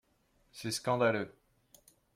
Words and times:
C’est 0.51 0.71
scandaleux 0.71 1.31